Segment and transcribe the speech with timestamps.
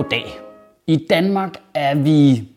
[0.00, 0.24] Goddag.
[0.86, 2.48] I Danmark er vi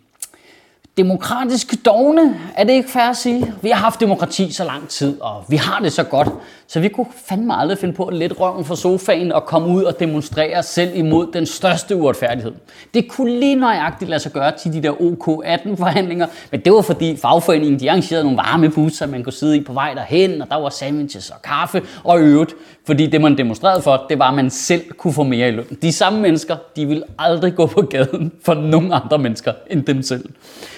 [0.98, 3.54] demokratisk dogne, er det ikke fair at sige?
[3.62, 6.30] Vi har haft demokrati så lang tid, og vi har det så godt,
[6.68, 9.84] så vi kunne fandme aldrig finde på at lette røven fra sofaen og komme ud
[9.84, 12.52] og demonstrere selv imod den største uretfærdighed.
[12.94, 17.18] Det kunne lige nøjagtigt lade sig gøre til de der OK18-forhandlinger, men det var fordi
[17.18, 20.56] fagforeningen de arrangerede nogle varme busser, man kunne sidde i på vej derhen, og der
[20.56, 22.54] var sandwiches og kaffe, og øvrigt,
[22.86, 25.66] fordi det man demonstrerede for, det var, at man selv kunne få mere i løn.
[25.82, 30.02] De samme mennesker, de ville aldrig gå på gaden for nogen andre mennesker end dem
[30.02, 30.26] selv.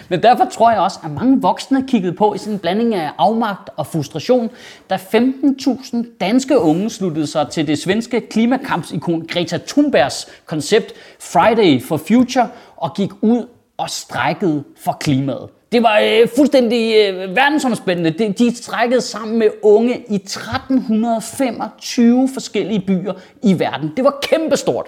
[0.10, 3.10] Men derfor tror jeg også, at mange voksne kiggede på i sådan en blanding af
[3.18, 4.50] afmagt og frustration,
[4.90, 11.98] da 15.000 danske unge sluttede sig til det svenske klimakampsikon Greta Thunbergs koncept Friday for
[11.98, 13.48] Future og gik ud
[13.78, 15.50] og strækkede for klimaet.
[15.72, 18.10] Det var øh, fuldstændig øh, verdensomspændende.
[18.10, 23.94] De, de strækkede sammen med unge i 1325 forskellige byer i verden.
[23.98, 24.86] Det var kæmpestort.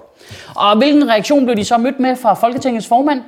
[0.56, 3.20] Og hvilken reaktion blev de så mødt med fra Folketingets formand?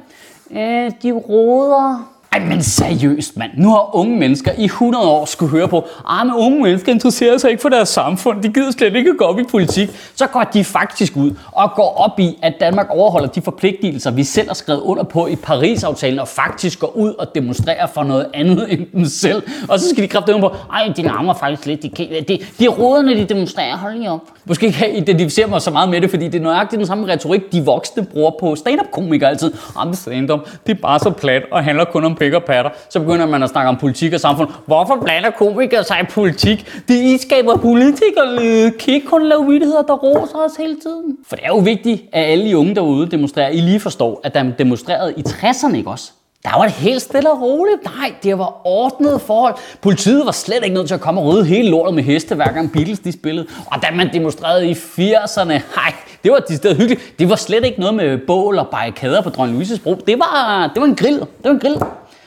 [0.50, 3.50] Øh, de roder ej, men seriøst, mand.
[3.56, 7.38] Nu har unge mennesker i 100 år skulle høre på, ah, men unge mennesker interesserer
[7.38, 8.42] sig ikke for deres samfund.
[8.42, 9.90] De gider slet ikke gå op i politik.
[10.14, 14.24] Så går de faktisk ud og går op i, at Danmark overholder de forpligtelser, vi
[14.24, 18.26] selv har skrevet under på i Paris-aftalen, og faktisk går ud og demonstrerer for noget
[18.34, 19.42] andet end dem selv.
[19.68, 21.82] Og så skal de kræfte på, ej, de larmer faktisk lidt.
[21.82, 21.88] De,
[22.28, 23.76] de, de råder, når de demonstrerer.
[23.76, 24.20] Hold lige op.
[24.44, 27.12] Måske kan jeg identificere mig så meget med det, fordi det er nøjagtigt den samme
[27.12, 29.52] retorik, de voksne bruger på stand-up-komikere altid.
[29.76, 32.70] Ah, Jamen, stand-up, det er bare så plat og handler kun om pik og patter.
[32.90, 34.48] Så begynder man at snakke om politik og samfund.
[34.66, 36.82] Hvorfor blander komikere sig i politik?
[36.88, 38.70] Det I skaber politikerlede.
[38.70, 41.16] Kan ikke kun lave vittigheder, der roser os hele tiden?
[41.28, 43.48] For det er jo vigtigt, at alle de unge derude demonstrerer.
[43.48, 46.10] I lige forstår, at der demonstrerede i 60'erne, ikke også?
[46.44, 47.84] Der var det helt stille og roligt.
[47.84, 49.54] Nej, det var ordnet forhold.
[49.82, 52.52] Politiet var slet ikke nødt til at komme og rydde hele lortet med heste, hver
[52.52, 53.46] gang Beatles de spillede.
[53.66, 55.94] Og da man demonstrerede i 80'erne, hej,
[56.24, 57.18] det var de steder hyggeligt.
[57.18, 59.94] Det var slet ikke noget med bål og barrikader på Dronning Louise's bro.
[59.94, 61.18] Det var, det var en grill.
[61.18, 61.76] Det var en grill.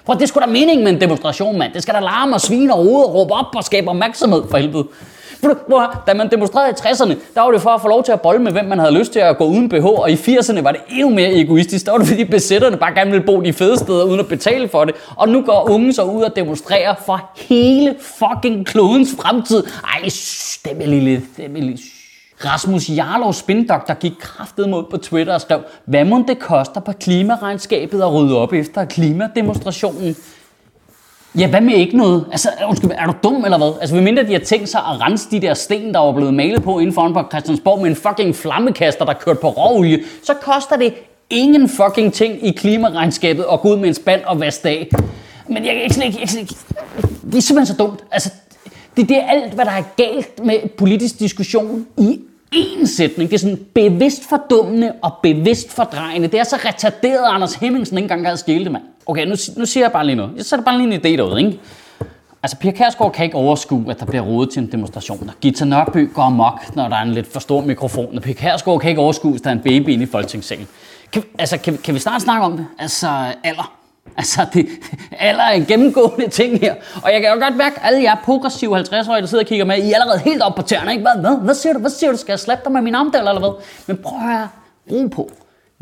[0.06, 1.74] For det skulle da mening med en demonstration, mand.
[1.74, 4.58] Det skal da larme og svine og rode og råbe op og skabe opmærksomhed for
[4.58, 4.88] helvede.
[6.08, 8.42] Da man demonstrerede i 60'erne, der var det for at få lov til at bolle
[8.42, 9.86] med, hvem man havde lyst til at gå uden BH.
[9.86, 11.86] Og i 80'erne var det endnu mere egoistisk.
[11.86, 14.68] Der var det fordi besætterne bare gerne ville bo de fede steder uden at betale
[14.70, 14.96] for det.
[15.16, 19.64] Og nu går unge så ud og demonstrerer for hele fucking klodens fremtid.
[19.84, 21.78] Ej, shh, det er lille, det er lille,
[22.46, 26.92] Rasmus Jarlov spindoktor gik kraftet mod på Twitter og skrev, hvad må det koster på
[26.92, 30.16] klimaregnskabet at rydde op efter klimademonstrationen?
[31.38, 32.26] Ja, hvad med ikke noget?
[32.32, 33.74] Altså, undskyld, er du dum eller hvad?
[33.82, 36.64] Altså, mindre de har tænkt sig at rense de der sten, der var blevet malet
[36.64, 40.76] på inden foran på Christiansborg med en fucking flammekaster, der kørt på råolie, så koster
[40.76, 40.94] det
[41.30, 44.90] ingen fucking ting i klimaregnskabet at gå ud med en spand og vaske af.
[45.50, 46.56] Men jeg, kan ikke, jeg, ikke, ikke,
[47.32, 48.04] det er simpelthen så dumt.
[48.12, 48.30] Altså,
[48.98, 52.20] det, det er alt, hvad der er galt med politisk diskussion i
[52.56, 53.30] én sætning.
[53.30, 56.28] Det er sådan bevidst fordummende og bevidst fordrejende.
[56.28, 58.84] Det er så retarderet, at Anders Hemmingsen ikke engang havde stjæle det, mand.
[59.06, 60.32] Okay, nu, nu siger jeg bare lige noget.
[60.38, 61.60] Jeg sætter bare lige en idé derude, ikke?
[62.44, 65.32] Altså, Pia Kærsgaard kan ikke overskue, at der bliver rodet til en demonstration.
[65.42, 68.16] Gita Nørby går amok, når der er en lidt for stor mikrofon.
[68.16, 70.68] Og Pia Kærsgaard kan ikke overskue, at der er en baby inde i folketingssalen.
[71.12, 72.66] Kan, altså, kan, kan vi snart snakke om det?
[72.80, 73.08] Altså,
[73.44, 73.83] alder.
[74.18, 74.68] Altså, det,
[75.20, 76.76] alder er en gennemgående ting her.
[77.04, 79.66] Og jeg kan jo godt mærke, at alle jer progressive 50-årige, der sidder og kigger
[79.66, 80.92] med, I er allerede helt op på tæerne.
[80.92, 81.02] Ikke?
[81.02, 81.80] Hvad, hvad, hvad siger du?
[81.80, 82.18] Hvad siger du?
[82.18, 83.64] Skal jeg slappe dig med min armdel eller hvad?
[83.88, 84.50] Men prøv at høre.
[84.92, 85.32] Ro på.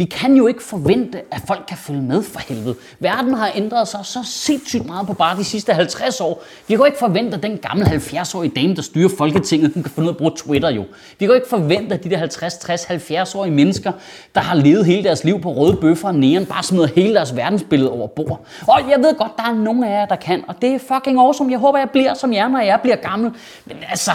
[0.01, 2.75] Vi kan jo ikke forvente, at folk kan følge med for helvede.
[2.99, 6.43] Verden har ændret sig så sindssygt meget på bare de sidste 50 år.
[6.67, 9.91] Vi kan jo ikke forvente, at den gamle 70-årige dame, der styrer Folketinget, hun kan
[9.91, 10.81] finde ud af at bruge Twitter jo.
[10.81, 13.91] Vi kan jo ikke forvente, at de der 50, 60, 70-årige mennesker,
[14.35, 17.35] der har levet hele deres liv på røde bøffer og næren, bare smider hele deres
[17.35, 18.46] verdensbillede over bord.
[18.67, 21.20] Og jeg ved godt, der er nogen af jer, der kan, og det er fucking
[21.20, 21.52] awesome.
[21.52, 23.31] Jeg håber, jeg bliver som jer, når jeg bliver gammel.
[23.66, 24.11] Men altså,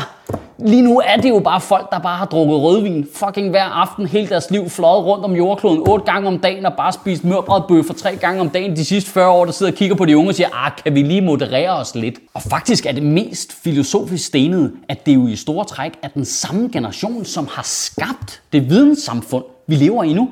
[0.59, 4.07] Lige nu er det jo bare folk, der bare har drukket rødvin fucking hver aften
[4.07, 7.95] hele deres liv, fløjet rundt om jordkloden otte gange om dagen og bare spist mørbrædbøffer
[7.95, 10.31] tre gange om dagen de sidste 40 år, der sidder og kigger på de unge
[10.31, 12.15] og siger, ah, kan vi lige moderere os lidt?
[12.35, 16.25] Og faktisk er det mest filosofisk stenede, at det jo i store træk er den
[16.25, 20.29] samme generation, som har skabt det videnssamfund, vi lever i nu.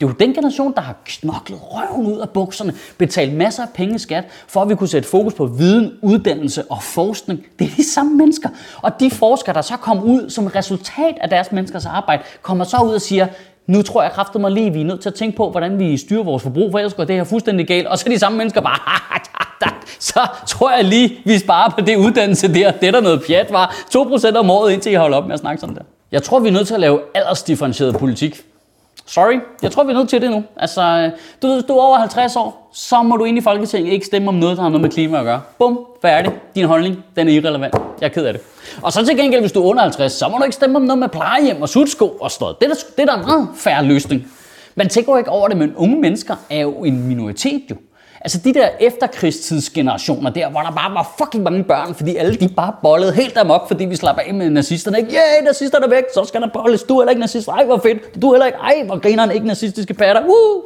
[0.00, 3.68] Det er jo den generation, der har knoklet røven ud af bukserne, betalt masser af
[3.74, 7.46] penge i skat, for at vi kunne sætte fokus på viden, uddannelse og forskning.
[7.58, 8.48] Det er de samme mennesker.
[8.82, 12.76] Og de forskere, der så kommer ud som resultat af deres menneskers arbejde, kommer så
[12.84, 13.26] ud og siger,
[13.66, 15.96] nu tror jeg kraftet mig lige, vi er nødt til at tænke på, hvordan vi
[15.96, 17.86] styrer vores forbrug, for ellers går det her fuldstændig galt.
[17.86, 18.78] Og så er de samme mennesker bare,
[19.98, 22.70] så tror jeg lige, vi sparer på det uddannelse der.
[22.70, 25.60] Det der noget pjat, var 2% om året, indtil I holder op med at snakke
[25.60, 25.82] sådan der.
[26.12, 28.42] Jeg tror, vi er nødt til at lave aldersdifferentieret politik.
[29.06, 30.44] Sorry, jeg tror, vi er nødt til det nu.
[30.56, 31.10] Altså, øh,
[31.42, 34.06] du ved, hvis du er over 50 år, så må du ind i Folketinget ikke
[34.06, 35.40] stemme om noget, der har noget med klima at gøre.
[35.58, 36.32] Bum, færdig.
[36.54, 37.74] Din holdning, den er irrelevant.
[38.00, 38.42] Jeg er ked af det.
[38.82, 40.82] Og så til gengæld, hvis du er under 50, så må du ikke stemme om
[40.82, 42.56] noget med plejehjem og sutsko og sådan noget.
[42.60, 44.32] Det er, der, det er der en meget færre løsning.
[44.74, 47.76] Man tænker jo ikke over det, men unge mennesker er jo en minoritet jo.
[48.20, 52.48] Altså de der efterkrigstidsgenerationer der, hvor der bare var fucking mange børn, fordi alle de
[52.48, 54.98] bare bollede helt dem op, fordi vi slapper af med nazisterne.
[54.98, 55.10] Ikke?
[55.12, 56.82] Yeah, nazisterne er væk, så skal der bolles.
[56.82, 57.48] Du er heller ikke nazist.
[57.48, 58.22] Ej, hvor fedt.
[58.22, 58.58] Du er heller ikke.
[58.58, 60.22] Ej, hvor griner ikke nazistiske patter.
[60.22, 60.62] Uh!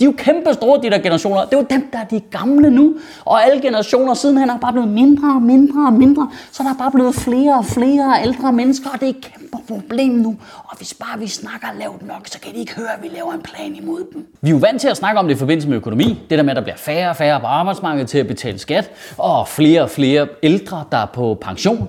[0.00, 1.44] De er jo kæmpe store, de der generationer.
[1.44, 2.94] Det er jo dem, der er de gamle nu.
[3.24, 6.30] Og alle generationer sidenhen er bare blevet mindre og mindre og mindre.
[6.52, 9.56] Så der er bare blevet flere og flere ældre mennesker, og det er et kæmpe
[9.68, 10.36] problem nu.
[10.64, 13.32] Og hvis bare vi snakker lavt nok, så kan de ikke høre, at vi laver
[13.32, 14.26] en plan imod dem.
[14.40, 16.20] Vi er jo vant til at snakke om det i forbindelse med økonomi.
[16.30, 18.90] Det der med, at der bliver færre og færre på arbejdsmarkedet til at betale skat,
[19.18, 21.88] og flere og flere ældre, der er på pension.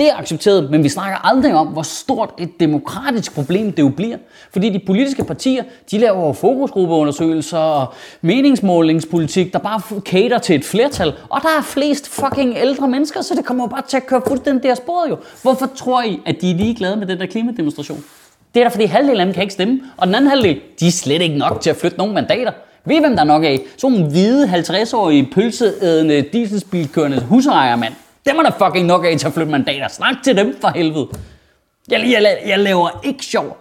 [0.00, 3.88] Det er accepteret, men vi snakker aldrig om, hvor stort et demokratisk problem det jo
[3.88, 4.16] bliver.
[4.52, 11.12] Fordi de politiske partier, de laver fokusgruppeundersøgelser og meningsmålingspolitik, der bare cater til et flertal.
[11.28, 14.22] Og der er flest fucking ældre mennesker, så det kommer jo bare til at køre
[14.28, 15.18] fuldstændig der sporet jo.
[15.42, 18.04] Hvorfor tror I, at de er ligeglade med den der klimademonstration?
[18.54, 20.86] Det er da fordi halvdelen af dem kan ikke stemme, og den anden halvdel, de
[20.86, 22.52] er slet ikke nok til at flytte nogen mandater.
[22.84, 23.60] Ved I, hvem der er nok af?
[23.76, 27.80] Sådan nogle hvide 50-årige pølseædende dieselspilkørende husejermand.
[27.80, 28.09] mand.
[28.26, 29.88] Dem er der fucking nok af til at flytte mandater.
[29.88, 31.08] Snak til dem for helvede.
[31.90, 33.56] Jeg, jeg, jeg laver ikke sjov.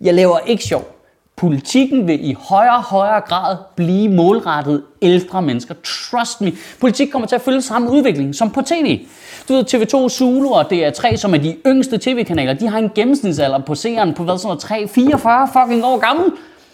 [0.00, 0.96] Jeg laver ikke sjov.
[1.36, 5.74] Politikken vil i højere og højere grad blive målrettet ældre mennesker.
[5.84, 6.52] Trust me.
[6.80, 9.06] Politik kommer til at følge samme udvikling som på tv.
[9.48, 13.58] Du ved, TV2 Zulu og DR3, som er de yngste tv-kanaler, de har en gennemsnitsalder
[13.58, 16.32] på seeren på hvad sådan noget, 3, 44 fucking år gammel.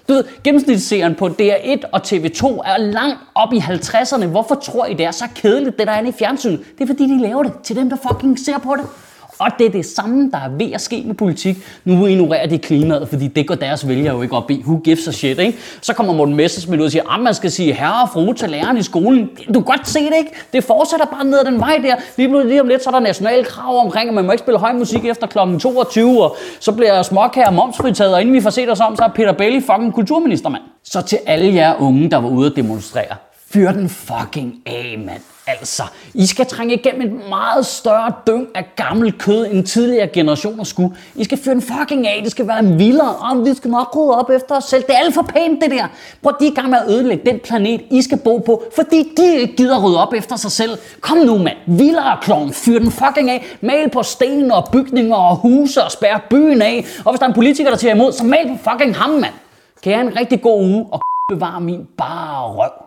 [0.08, 4.26] Du ved, gennemsnitsserien på DR1 og TV2 er langt op i 50'erne.
[4.26, 6.60] Hvorfor tror I, det er så kedeligt, det der er i fjernsynet?
[6.78, 8.84] Det er fordi, de laver det til dem, der fucking ser på det.
[9.42, 11.56] Og det er det samme, der er ved at ske med politik.
[11.84, 14.62] Nu ignorerer de klimaet, fordi det går deres vælgere jo ikke op i.
[14.66, 15.58] Who gives a shit, ikke?
[15.80, 18.50] Så kommer Morten Messersmith ud og siger, at man skal sige herre og fru til
[18.50, 19.30] læreren i skolen.
[19.48, 20.30] Du kan godt se det, ikke?
[20.52, 21.96] Det fortsætter bare ned ad den vej der.
[22.16, 24.58] Lige, lige om lidt, så er der nationale krav omkring, at man må ikke spille
[24.58, 25.38] høj musik efter kl.
[25.58, 29.08] 22, og så bliver småkager momsfritaget, og inden vi får set os om, så er
[29.08, 30.62] Peter Bailey fucking kulturminister, mand.
[30.84, 33.16] Så til alle jer unge, der var ude at demonstrere,
[33.50, 35.31] fyr den fucking af, mand.
[35.46, 35.82] Altså,
[36.14, 40.96] I skal trænge igennem et meget større dyng af gammel kød, end tidligere generationer skulle.
[41.14, 44.18] I skal fyre den fucking af, det skal være vildere, og vi skal nok rydde
[44.18, 44.82] op efter os selv.
[44.82, 45.86] Det er alt for pænt, det der.
[46.22, 49.12] Prøv, de er i gang med at ødelægge den planet, I skal bo på, fordi
[49.16, 50.78] de ikke gider rydde op efter sig selv.
[51.00, 51.56] Kom nu, mand.
[51.66, 52.52] Vildere klovn.
[52.52, 53.56] Fyr den fucking af.
[53.60, 56.84] Mal på sten og bygninger og huse og spær byen af.
[57.04, 59.34] Og hvis der er en politiker, der tager imod, så mal på fucking ham, mand.
[59.82, 62.81] Kan jeg have en rigtig god uge og bevare min bare røv.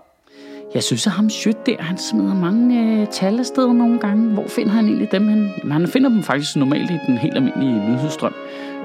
[0.76, 4.30] Jeg synes, at ham Schødt der, han smider mange øh, tal afsted nogle gange.
[4.34, 5.52] Hvor finder han egentlig dem hen?
[5.58, 8.34] Jamen, han finder dem faktisk normalt i den helt almindelige nyhedsstrøm.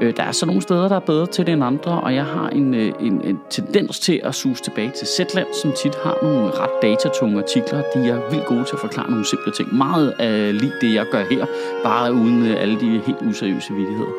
[0.00, 2.24] Øh, der er så nogle steder, der er bedre til det end andre, og jeg
[2.24, 6.16] har en, øh, en, en tendens til at suge tilbage til Zetland, som tit har
[6.22, 7.82] nogle ret datatunge artikler.
[7.94, 9.74] De er vildt gode til at forklare nogle simple ting.
[9.74, 11.46] Meget af lige det, jeg gør her,
[11.84, 14.12] bare uden øh, alle de helt useriøse vidigheder.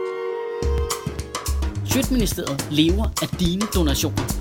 [1.85, 4.40] Sjøtministeriet lever af dine donationer.